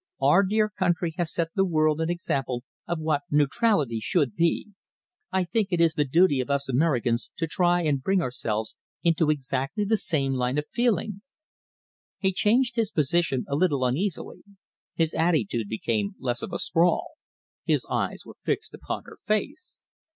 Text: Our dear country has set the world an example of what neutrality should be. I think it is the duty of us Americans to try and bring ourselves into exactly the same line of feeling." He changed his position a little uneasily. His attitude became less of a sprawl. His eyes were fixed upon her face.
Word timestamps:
Our 0.19 0.41
dear 0.41 0.67
country 0.67 1.13
has 1.19 1.31
set 1.31 1.49
the 1.53 1.63
world 1.63 2.01
an 2.01 2.09
example 2.09 2.63
of 2.87 2.97
what 2.97 3.21
neutrality 3.29 3.99
should 3.99 4.33
be. 4.35 4.69
I 5.31 5.43
think 5.43 5.67
it 5.69 5.79
is 5.79 5.93
the 5.93 6.05
duty 6.05 6.39
of 6.39 6.49
us 6.49 6.67
Americans 6.67 7.29
to 7.37 7.45
try 7.45 7.83
and 7.83 8.01
bring 8.01 8.19
ourselves 8.19 8.75
into 9.03 9.29
exactly 9.29 9.85
the 9.85 9.97
same 9.97 10.33
line 10.33 10.57
of 10.57 10.65
feeling." 10.73 11.21
He 12.17 12.33
changed 12.33 12.77
his 12.77 12.89
position 12.89 13.45
a 13.47 13.55
little 13.55 13.85
uneasily. 13.85 14.41
His 14.95 15.13
attitude 15.13 15.67
became 15.69 16.15
less 16.19 16.41
of 16.41 16.51
a 16.51 16.57
sprawl. 16.57 17.05
His 17.63 17.85
eyes 17.87 18.23
were 18.25 18.37
fixed 18.43 18.73
upon 18.73 19.03
her 19.03 19.19
face. 19.27 19.85